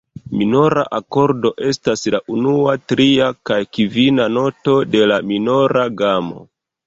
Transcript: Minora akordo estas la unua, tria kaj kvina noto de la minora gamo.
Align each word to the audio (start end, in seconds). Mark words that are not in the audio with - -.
Minora 0.37 0.83
akordo 0.99 1.51
estas 1.71 2.07
la 2.15 2.21
unua, 2.37 2.73
tria 2.93 3.27
kaj 3.49 3.59
kvina 3.79 4.27
noto 4.39 4.75
de 4.95 5.03
la 5.13 5.19
minora 5.33 5.85
gamo. 6.01 6.43